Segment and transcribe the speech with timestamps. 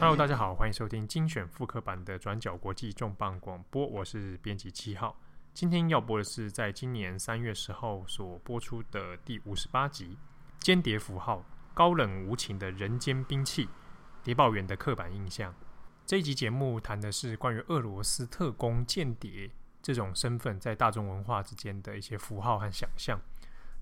[0.00, 5.14] Hello，大家好，欢迎收听精选复刻版的转角国际重磅广播，我是编辑七号。
[5.52, 10.16] 今天要播的是在今年三月十号所播出的第五十八集
[10.64, 11.44] 《间谍符号：
[11.74, 13.68] 高冷无情的人间兵器——
[14.24, 15.52] 谍报员的刻板印象》。
[16.06, 19.50] 这一集节目谈的是关于俄罗斯特工间谍
[19.82, 23.20] 这种身份在大众文化之间的一些符号和想象。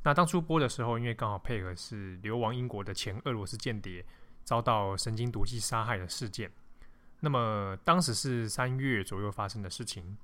[0.03, 4.05] 那当初播的时候，因为刚好配合是流亡英国的前俄罗斯间谍
[4.48, 6.50] 遭到神经毒气杀害的事件，
[7.20, 10.16] 那么当时是三月左右发生的事情。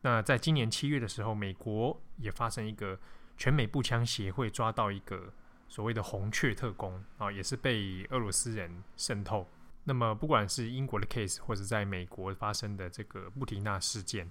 [0.00, 2.98] 那在今年七月的时候，美国也发生一个
[3.36, 5.32] 全美步枪协会抓到一个
[5.68, 9.46] 所谓的红雀特工啊，也是被俄罗斯人渗透。
[9.84, 14.28] 那么不管是英国的 case，或者在美国发生的这个布提纳事件。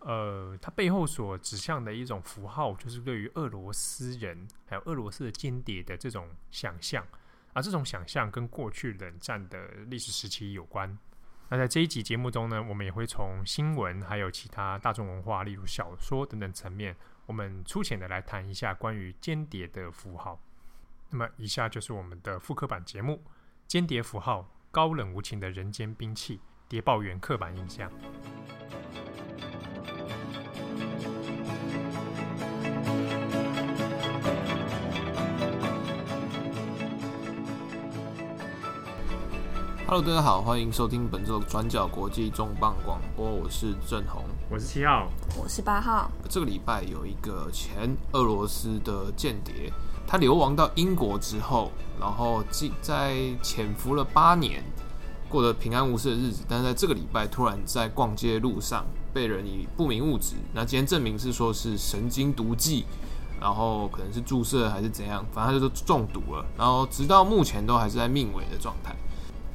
[0.00, 7.06] 呃，它背后所指向的一种符号，就是对于俄罗斯人还有俄罗斯的间谍的这种想象，
[7.52, 10.98] 而这种想象跟过去冷战的历史时期有关。
[11.48, 20.40] 那在这一集节目中呢，我们也会从新闻还有其他大众文化，例如小说等等层面，我们粗浅的来谈一下关于间谍的符号。
[21.10, 23.22] 那么，以下就是我们的复刻版节目：
[23.66, 27.92] 间谍符号，高冷无情的人间兵器，谍报员刻板印象。
[39.94, 46.10] Hello，大家好，欢迎收听本周的转角国际重磅广播，我是郑红，我是七号，我是八号。
[46.30, 49.70] 这个礼拜有一个前俄罗斯的间谍，
[50.06, 51.70] 他流亡到英国之后，
[52.00, 52.42] 然后
[52.80, 54.64] 在潜伏了八年，
[55.28, 62.86] 过得平安无事的日子，但是在这个礼拜突然在逛街路上被人以不明物质，那今天证明是说是神经毒剂，
[63.38, 68.96] 然后可能是注射还是怎样，反正他就中毒了，然后直到目前都还是在命危的状态。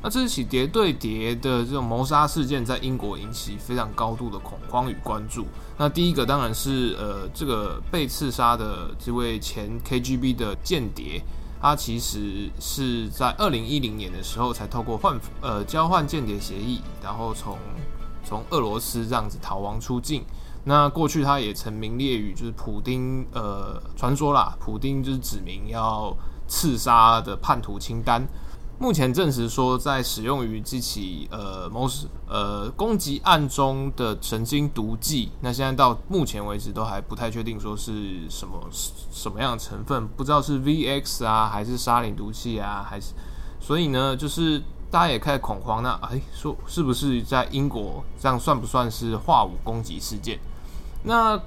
[0.07, 5.45] 那这起谍对谍的这种谋杀事件，在英国引起非常高度的恐慌与关注。
[5.77, 11.21] 那第一个当然是呃，这个被刺杀的这位前 KGB 的间谍，
[11.61, 17.57] 他其实是在二零一零年的时候才透过换呃交换间谍协议，然后从
[18.23, 20.23] 从俄罗斯这样子逃亡出境。
[20.63, 26.15] 那过去他也曾名列于就是普丁呃传说啦，普丁就是指明要
[26.47, 28.25] 刺杀的叛徒清单。
[28.79, 31.89] 目前证实说，在使用于这起呃谋
[32.27, 43.13] 呃攻击案中的神经毒剂，那现在到目前为止都还不太确定说是什么什么样的成分，不知道是 VX 啊，还是沙林毒气啊，还是
[43.59, 44.61] 所以呢，就是
[44.91, 45.81] 大家也开始恐慌。
[45.81, 50.39] 那哎，说是不是在英国这样算不算是化武攻击事件？
[51.03, 51.41] 那。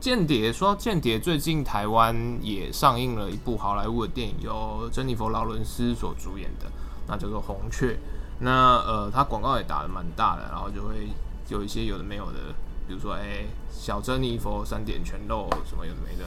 [0.00, 6.64] 间谍说到间谍，最近台湾也上映了一部好莱坞的电影，由珍妮佛劳伦斯所主演的，
[7.06, 7.88] 那叫做《红雀》。
[8.38, 11.08] 那呃，它广告也打得蛮大的，然后就会
[11.50, 12.38] 有一些有的没有的，
[12.88, 16.24] 比如说哎、小珍妮佛三点全露什么有的没的，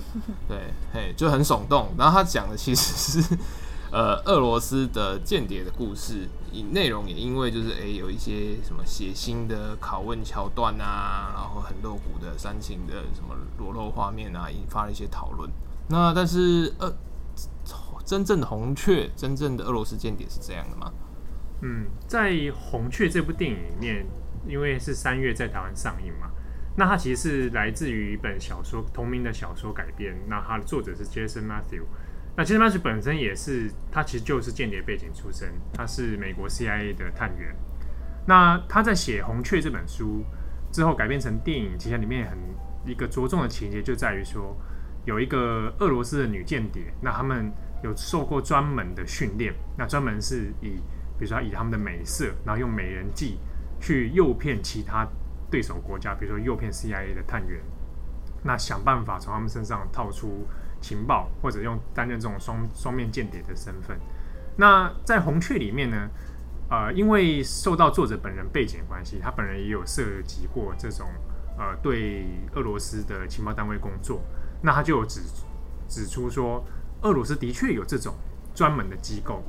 [0.47, 0.57] 对，
[0.94, 1.90] 嘿，就很耸动。
[1.97, 3.38] 然后他讲的其实是。
[3.93, 15.47] 呃，俄罗斯的间谍的故事，以内容也因为就是诶、有一些什么血腥的拷问桥段啊，然后很露骨的煽情的什么裸露画面啊，引发了一些讨论。
[15.89, 16.91] 那但是呃，
[18.03, 20.91] 真正的红雀，真正的俄罗斯间谍是这样的吗？
[21.61, 24.07] 嗯，在《红雀》这部电影里面，
[24.47, 26.31] 因为是三月在台湾上映嘛，
[26.75, 31.83] 那它其实是来自于一本小说同名的小说改编，那它的作者是 Jason Matthew。
[32.35, 37.55] 那其实曼奇本身也是，他其实就是间谍背景出身，他是美国 CIA 的探员。
[38.25, 40.23] 那他在写《红雀》这本书
[40.72, 42.39] 之后改编成电影，其实里面很
[42.85, 44.57] 一个着重的情节就在于说，
[45.05, 47.51] 有一个俄罗斯的女间谍，那他们
[47.83, 50.81] 有受过专门的训练，那专门是以
[51.19, 53.38] 比如说以他们的美色，然后用美人计
[53.79, 55.07] 去诱骗其他
[55.51, 57.61] 对手国家，比如说诱骗 CIA 的探员，
[58.41, 60.47] 那想办法从他们身上套出。
[60.83, 63.97] 情报或者用担任这种双双面间谍的身份，
[64.58, 66.09] 那在红雀里面呢，
[66.69, 71.08] 呃，因为受到作者本人背景关系，他本人也有涉及过这种
[71.58, 74.22] 呃对俄罗斯的情报单位工作，
[74.61, 75.22] 那他就指
[75.87, 76.63] 指出说，
[77.02, 78.13] 俄罗斯的确有这种
[78.53, 79.41] 专门的机构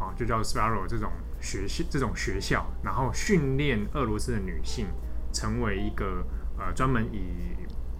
[0.00, 1.10] 啊，就叫 Sparrow 这种
[1.40, 4.88] 学校这种学校，然后训练俄罗斯的女性
[5.32, 6.26] 成为一个
[6.58, 7.56] 呃专门以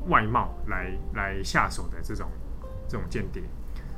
[0.08, 2.28] 外貌来来下手的这种。
[2.90, 3.40] 这种间谍，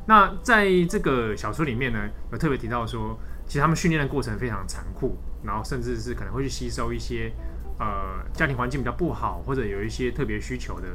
[0.06, 1.98] 那在这个小说里面呢，
[2.30, 7.32] 有特别提到说，其实他们训练的过程非常残酷，然后甚至是可能会去吸收一些
[7.78, 10.88] 呃家庭环境比较不好或者有一些特别需求的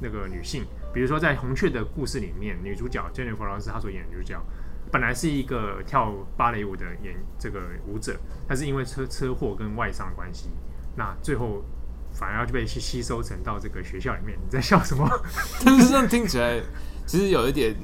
[0.00, 4.36] 那个女性，比如说在《红雀》的故事里面，女主角 Jennifer Lawrence 她所演的女主角，
[4.90, 8.18] 本来是一个跳芭蕾舞的演这个舞者，
[8.48, 10.50] 但是因为车车祸跟外伤的关系，
[10.96, 11.62] 那最后
[12.12, 14.36] 反而要被吸吸收成到这个学校里面。
[14.42, 15.08] 你在笑什么？
[15.64, 16.60] 但是这样听起来
[17.08, 17.74] 其实有一点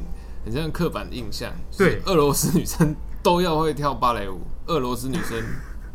[0.44, 1.50] 很像刻板印象。
[1.76, 5.42] 对，俄罗斯女生都要会跳芭蕾舞，俄罗斯女生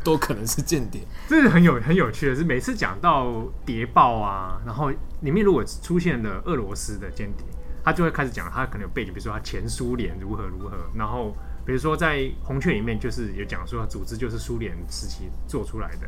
[0.04, 1.00] 都可能是间谍。
[1.28, 3.32] 这是很有很有趣的是，每次讲到
[3.64, 4.90] 谍报啊，然后
[5.20, 7.46] 里面如果出现了俄罗斯的间谍。
[7.82, 11.34] 他就会开始讲，他可能有背景，比如说他前苏联如何如何，然后
[11.64, 16.06] 比如说在红雀里面就是有讲说，组织就是苏联时期做出来的。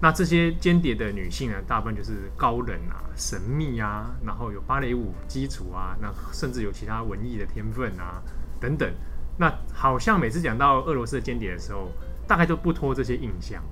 [0.00, 8.22] 那这些间谍的女性呢，大部分就是高冷啊、神秘啊，然后有芭蕾舞基础啊，那甚至有其他文艺的天分啊
[8.60, 8.88] 等等。
[9.38, 11.90] 那好像每次讲到俄罗斯的间谍的时候，
[12.26, 13.62] 大概都不脱这些印象。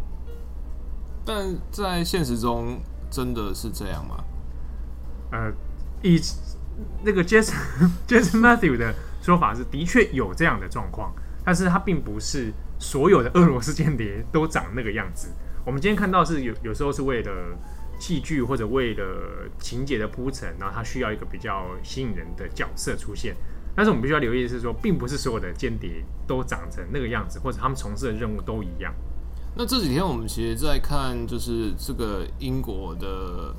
[1.25, 2.81] 但在现实中
[3.11, 4.25] 真的是这样吗？
[5.33, 5.53] 呃，
[6.03, 6.21] 以。
[7.03, 7.55] 那个 Jason
[8.07, 11.11] Jason Matthew 的说法是，的确有这样的状况，
[11.43, 15.31] 但是他并不是所有的俄罗斯间谍都长那个样子。
[15.67, 17.59] 我们今天看到是有有时候是为了
[17.99, 23.35] 戏剧或者为了情节的铺陈，然后他需要一个比较吸引人的角色出现。
[23.75, 28.95] 但是我们必须要留意的是说，并不是所有的间谍都长成那个样子，或者他们从事的任务都一样。
[29.57, 33.53] 那这几天我们其实在看，就是这个英国的。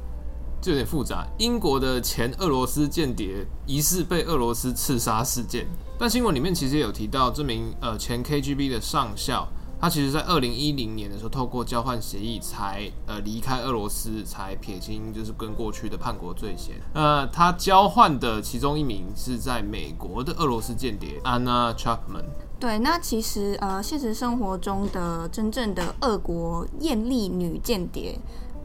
[0.60, 1.24] 这有点复杂。
[1.38, 5.68] 英国的前俄罗斯间谍疑似被俄罗斯刺杀事件，
[6.00, 9.48] 但新闻里面其实也有提到，这名呃前 KGB 的上校，
[9.80, 16.76] 他其实在二零一零年的时候，透过交换协议才呃离开俄罗斯，才撇清就是跟过去的叛国罪嫌。
[16.94, 22.26] 呃，他交换的其中一名是在美国的俄罗斯间谍 Anna Chapman。
[22.60, 28.20] 对，那其实呃现实生活中的真正的俄国艳丽女间谍。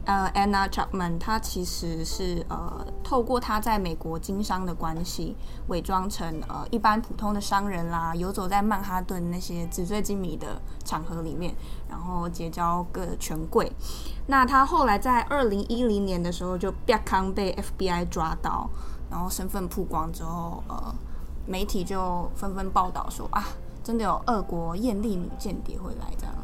[0.05, 5.35] 呃、，Anna Chapman，她其实是呃透过她在美国经商的关系，
[5.67, 11.55] 伪装成呃一般普通的商人啦，游走在曼哈顿那些纸醉金迷的场合里面，
[11.89, 13.71] 然后结交各权贵。
[14.27, 18.69] 那她后来在二零一零年的时候就被康被 FBI 抓到，
[19.09, 20.93] 然后身份曝光之后，呃，
[21.45, 23.45] 媒体就纷纷报道说啊，
[23.81, 26.35] 真的有俄国艳丽女间谍会来这样。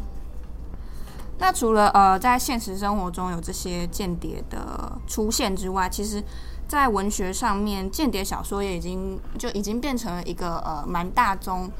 [1.39, 6.21] 那除了呃，在现实生活中有这些间谍的出现之外，其实，
[6.67, 11.71] 在文学上面，间谍小说也已经就已经变成了一个呃蛮大宗、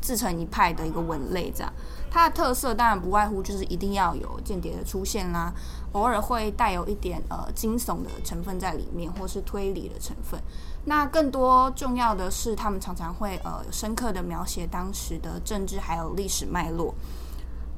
[0.00, 1.50] 自成一派的一个文类。
[1.50, 1.72] 这样，
[2.08, 5.52] 它的特色当然不外乎就是一定要有间谍的出现啦，
[5.92, 10.40] 偶尔会带有一点呃惊悚的成分在里面，或是推理的成分。
[10.84, 16.94] 那更多重要的是，他们常常会呃深刻的描写当时的政治还有历史脉络。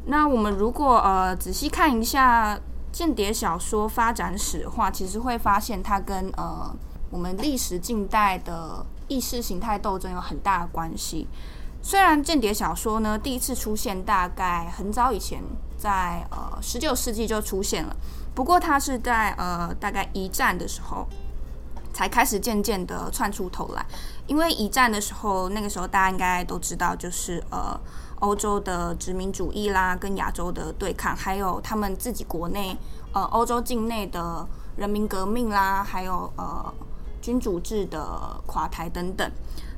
[0.06, 2.58] 那我们如果呃仔细看一下
[2.91, 6.75] 间谍小说发展史的话，其实会发现它跟呃
[7.11, 11.29] 我们历史近代的意识形态斗争有很大的关系。
[11.82, 15.41] 虽然间谍小说呢第一次出现大概很早以前，
[15.76, 17.94] 在呃十九世纪就出现了，
[18.35, 21.06] 不过它是在呃大概一战的时候
[21.93, 23.87] 才开始渐渐的窜出头来。
[24.26, 27.79] 因为一战的时候，那个时候大家应该都知道，就是呃。
[28.20, 32.76] 欧洲的殖民主义啦，跟亚洲的对抗，还有他们自己国内，
[33.12, 34.46] 呃，欧洲境内的
[34.76, 36.72] 人民革命啦，还有呃
[37.20, 39.31] 君主制的垮台等等。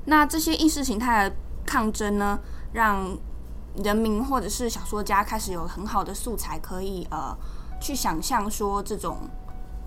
[0.04, 2.38] 那这些意识形态的抗争呢，
[2.72, 3.16] 让
[3.82, 7.36] 人民或者是小说家开始有很好的素材，可以呃
[7.81, 9.19] 去想象说这种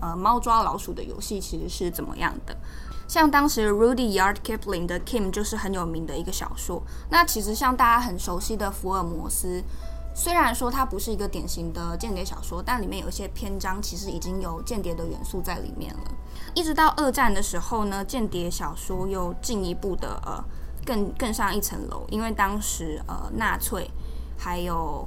[0.00, 2.56] 呃猫抓老鼠的游戏其实是怎么样的。
[3.08, 6.82] 像当时 Rudy Yard Kipling 的《Kim》就是很有名的一个小说。
[7.10, 9.62] 那其实像大家很熟悉的福尔摩斯，
[10.12, 16.10] 虽然说它不是一个典型的间谍小说，但里面有一些篇章其实已经有间谍的元素在里面了。
[16.54, 20.42] 一直到二战的时候呢，间谍小说又进一步的呃
[20.84, 23.88] 更更上一层楼，因为当时呃纳粹
[24.36, 25.06] 还有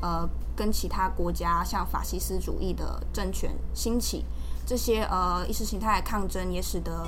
[0.00, 4.24] 呃跟其他国家像法西斯主义的政权兴起。
[4.64, 7.06] 这些呃意识形态的抗争也使得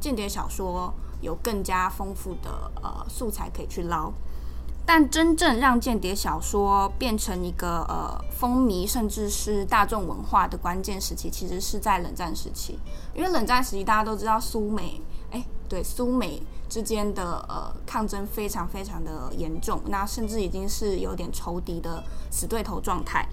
[0.00, 4.12] 间谍小说有更加丰富的呃素材可以去捞，
[4.84, 12.78] 但真正让间谍小说变成一个呃风靡甚至是大众文化的关键时期，其实是在冷战时期。
[13.14, 15.00] 因为冷战时期大家都知道苏美，
[15.30, 23.26] 哎，对，苏美之间的呃抗争非常非常的严重，那甚至已经是有点仇敌的死对头状态。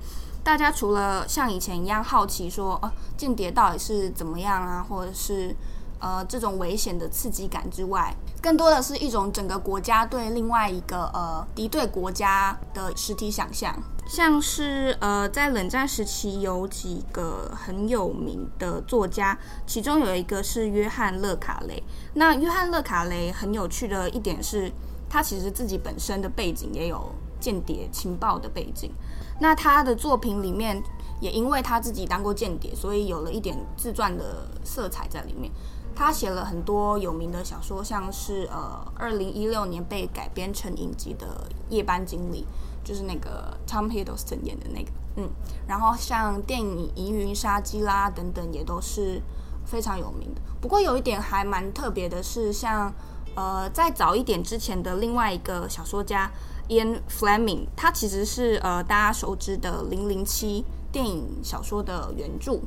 [0.44, 5.56] 大家除了像以前一样好奇说，哦，间谍到底是怎么样啊，或者是
[6.00, 13.74] 呃这种危险的刺激感之外，更多的是一种整个国家对另外一个呃敌对国家的实体想象。
[14.06, 21.82] 像是呃在冷战时期有几个很有名的作家，其中有一个是约翰·勒卡雷。
[22.14, 24.72] 那约翰·勒卡雷很有趣的一点是。
[25.10, 28.92] 他其实自己本身的背景也有间谍情报的背景。
[29.40, 30.82] 那他的作品里面，
[31.22, 35.52] 也因为他自己当过间谍，所以有了一点自传的色彩在里面。
[35.94, 42.42] 他写了很多有名的小说，像是呃，二零一六年被改编成影集的《夜班经理》，
[42.84, 45.30] 就是那个 Tom Hiddleston 演的那个，嗯，
[45.68, 49.22] 然后像电影《疑云杀机》啦等等，也都是
[49.66, 50.42] 非常有名的。
[50.62, 52.94] 不过有一点还蛮特别的是，像
[53.36, 56.32] 呃，在早一点之前的另外一个小说家
[56.70, 60.62] Ian Fleming，他其实是呃大家熟知的《零零七》
[60.92, 62.60] 电影小说的原著。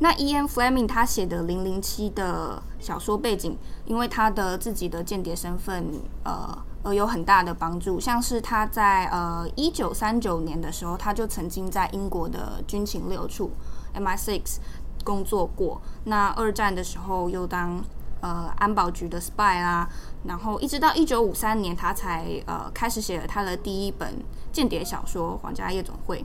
[0.00, 3.56] 那 Ian Fleming 他写的《零零七》的小说背景，
[3.86, 7.98] 因为他的自己的间谍身份，呃，而有很大的帮助。
[7.98, 13.50] 像是他在呃一九三九年的时候，他就曾经在英国的军情六处
[13.94, 14.58] MI6
[15.02, 15.80] 工作过。
[16.04, 17.82] 那二战的时候又当
[18.20, 19.88] 呃安保局的 spy 啦，
[20.24, 24.22] 然后一直到一九五三年，他才呃开始写了他的第一本
[24.52, 26.18] 间谍小说《皇家夜总会》。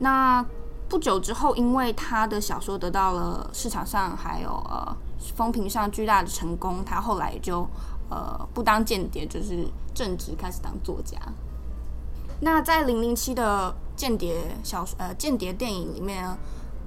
[0.00, 0.44] 那
[0.88, 4.96] 不久之后，因为他的小说得到了市场上还有呃
[5.36, 7.64] 风评上巨大的成功，他后来就
[8.10, 11.16] 呃不当间谍，就是正职开始当作家。
[12.40, 16.26] 那在《零零七》的间谍小说呃间谍电影里面，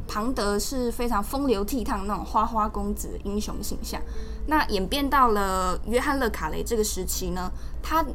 [0.08, 4.02] 庞德是非常风流倜傥那种花花公子英雄形象。
[4.48, 7.52] 那演变到了约翰·勒卡雷这个时期呢，
[7.82, 8.06] 他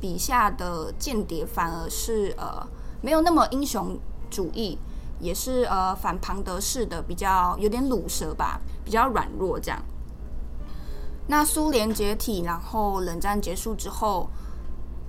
[0.00, 2.66] 笔下的间谍反而是呃
[3.02, 3.98] 没有那么英雄
[4.30, 4.78] 主义。
[5.20, 9.80] 也是呃反庞德式的，比较有点鲁蛇吧，比较软弱这样。
[11.26, 14.28] 那苏联解体，然后冷战结束之后，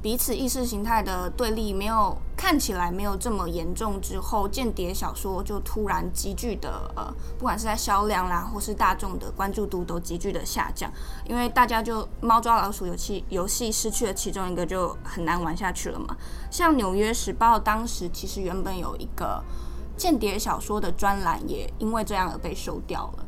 [0.01, 10.91] 彼此意识形态的对立没有看起来没有这么严重之后，间谍小说就突然急剧的呃，不管是在销量啦，或是大众的关注度都急剧的下降，
[11.27, 16.15] 因为大家就猫抓老鼠游戏游戏失去了其中一个，就很难玩下去了嘛。
[16.49, 19.43] 像《纽约时报》当时其实原本有一个。
[19.97, 23.25] 间谍小说的专栏也因为这样而被收掉了，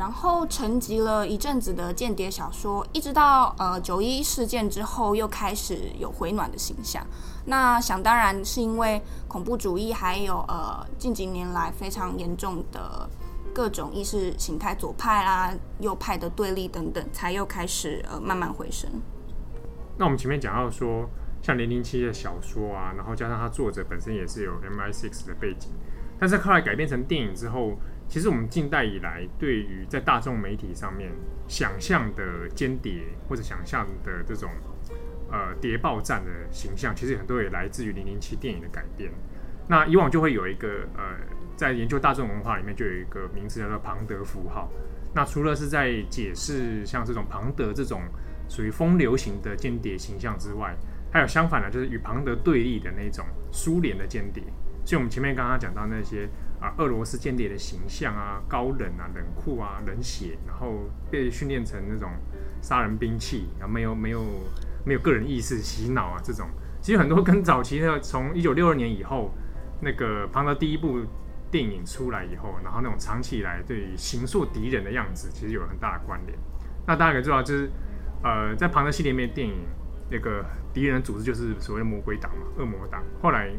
[0.00, 7.06] 然后沉寂了一阵子的间谍小说，一直到呃九一事件之后又开始有回暖的形象。
[7.44, 13.06] 那想当然是因为恐怖主义，还有呃近几年来非常严重的
[13.52, 18.90] 各种意识形态左派啦、右派的对立等等，才又开始呃慢慢回升。
[19.98, 21.06] 那我们前面讲到说，
[21.42, 25.70] 像零零七的小说啊，然后加上他作者本身也是有 MI6 的背景。
[26.18, 27.78] 但是后来改编成电影之后，
[28.10, 31.12] 其实我们近代以来对于在大众媒体上面
[31.46, 34.50] 想象的间谍或者想象的这种
[35.30, 39.08] 呃谍报战的形象，其实很多也来自于《零零七》电影的改编。
[39.68, 41.18] 那以往就会有一个呃，
[41.56, 44.68] 在研究大众文化里面就有一个名词叫做庞德符号。
[45.14, 48.02] 那除了是在解释像这种庞德这种
[48.48, 50.76] 属于风流型的间谍形象之外，
[51.12, 54.42] 还有相反的，就是与庞德对立的那种苏联的间谍。
[54.84, 56.28] 所以，我们前面刚刚讲到那些
[56.60, 62.10] 啊，俄罗斯间谍的形象啊，高冷啊，冷酷啊，冷血，然后被训练成那种
[62.60, 64.22] 杀人兵器，然后没有没有
[64.84, 66.46] 没有个人意识、洗脑啊，这种
[66.82, 69.30] 其实很多跟早期的从一九六二年以后
[69.80, 71.00] 那个庞德第一部
[71.50, 76.38] 电影出来以后，然后那种长期以来对于形塑敌人的样子，其实有很大的关联。
[76.86, 77.70] 那大家可以知道，就是
[78.22, 79.54] 呃，在庞德系列里面电影
[80.10, 83.50] 那个敌人组织就是所谓的魔鬼党嘛，恶魔党，后来。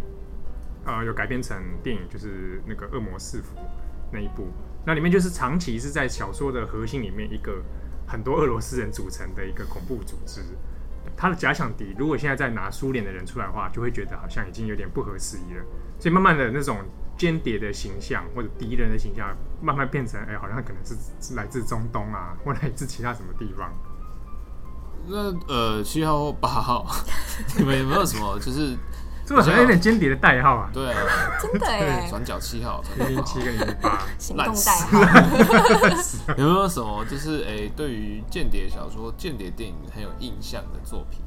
[0.83, 3.55] 呃，有改编成电影，就是那个《恶魔四伏》
[4.11, 4.47] 那一部，
[4.85, 7.61] 那里面就是长期是在小说的核心里面一个
[8.07, 10.41] 很多俄罗斯人组成的一个恐怖组织。
[11.15, 15.63] 他的假想敌，如果现在再拿苏联的人出来的话，就会觉得好像已经有点不合时宜了。
[15.99, 16.79] 所以慢慢的那种
[17.15, 23.71] 间谍的形象或者敌人的形象，慢慢变成哎、好像可能是来自中东啊， 或来自其他什么地方。
[25.07, 26.87] 那呃，七号或八号，
[27.57, 28.75] 你们有没有什么就是？
[29.31, 30.69] 这好像有点间谍的代号啊！
[30.73, 30.97] 对啊，
[31.41, 32.05] 真的耶！
[32.09, 36.33] 转角七号，零零七跟零零八， 行动代号。
[36.37, 41.21] 有没有什么就是诶、欸，对于间谍小说、间谍电影很有印象的作品？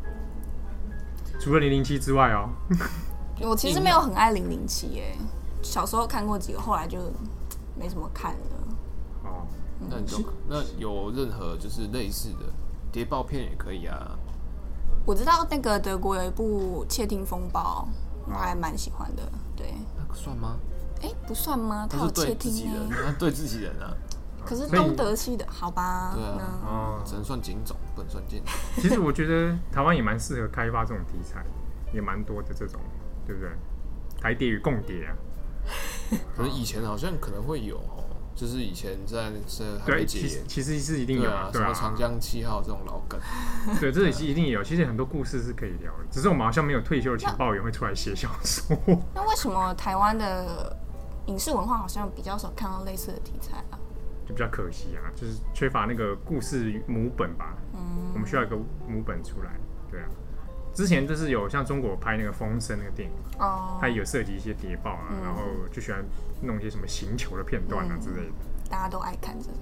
[1.40, 2.49] 除了零零七之外哦，
[3.40, 5.16] 我其实没有很爱零零七耶。
[5.62, 6.99] 小时候看过几个，后来就
[7.78, 8.38] 没什么看了。
[9.25, 9.46] 哦，
[9.90, 10.18] 那你就
[10.49, 12.52] 那有任何就是类似的
[12.92, 14.16] 谍报片也可以啊。
[15.04, 17.87] 我知道那个德国有一部《窃听风暴》，
[18.32, 19.23] 我还蛮喜欢的。
[19.54, 20.56] 对，那个算吗？
[21.02, 21.87] 哎、欸，不算吗？
[21.90, 23.94] 他有窃听人，他对自己人啊。
[24.46, 26.12] 可是东德系的，好吧？
[26.14, 28.52] 对啊，哦，只能算警种，不能算间谍。
[28.76, 31.44] 其实我觉得台湾也蛮适合开发这种题材，
[31.92, 32.80] 也蛮多的这种，
[33.26, 33.50] 对不对？
[34.20, 35.16] 台谍与共谍啊。
[36.37, 38.03] 可是以前好像可能会有哦。
[38.35, 43.19] 就是以前在这对，其实其实是一定有啊，什么长江七号这种老梗，
[43.81, 44.62] 对，这里是一定有。
[44.62, 48.76] 其实很多故事是可以聊的，只是我们好像没有退休的情报员会出来写小说。
[49.14, 50.76] 那为什么台湾的
[51.26, 53.79] 影视文化好像比较少看到类似的题材啊？
[54.26, 57.55] 就比较可惜啊，就是缺乏那个故事母本吧。
[57.75, 58.57] 嗯，我们需要一个
[58.88, 59.50] 母本出来。
[59.91, 60.09] 对啊，
[60.75, 66.04] 之前就是有像中国拍那个《风声》那个电影，哦，它有涉及一些谍报啊，嗯、然后就喜欢
[66.43, 68.28] 弄一些什么行球的片段啊之类的。
[68.28, 69.61] 嗯、大家都爱看这种。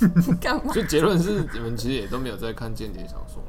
[0.40, 0.72] 干嘛？
[0.72, 3.42] 就结论是，你们其实也都没有在看间谍小说。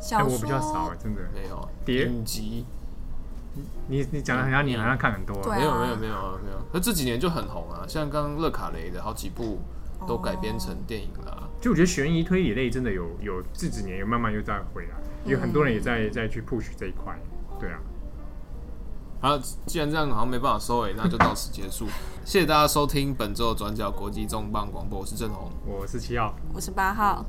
[0.00, 1.22] 小说、欸、我比较少、欸，真的。
[1.32, 1.68] 没有。
[1.84, 2.10] 谍？
[2.24, 2.66] 集。
[3.88, 6.12] 你你讲的好像你好像看很多，啊，没有没有没有
[6.44, 9.60] 没有，那这几年就很红啊，像刚刚勒卡雷的好几部
[10.06, 11.68] 都改编成电影了，啊。
[11.68, 14.94] 就我觉得悬疑推理类真的有有这几年有慢慢又再回来，
[15.24, 17.18] 有很多人也在在去 push 这一块，
[17.58, 17.80] 对啊。
[19.20, 21.86] 好，既然这样好像没办法收尾，那就到此结束。
[22.24, 27.24] 谢谢大家收听本周的转角国际重磅广播，我是郑红，我是七号，我是八号，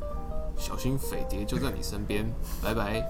[0.56, 2.24] 小心匪谍就在你身边，
[2.62, 3.02] 拜拜。